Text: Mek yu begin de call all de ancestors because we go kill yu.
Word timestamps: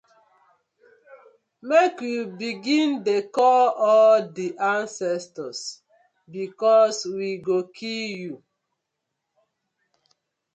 Mek 1.67 1.95
yu 2.13 2.21
begin 2.41 2.89
de 3.05 3.15
call 3.35 3.67
all 3.91 4.15
de 4.37 4.47
ancestors 4.75 5.59
because 6.35 6.97
we 7.17 7.29
go 7.47 7.57
kill 7.77 8.09
yu. 8.21 8.33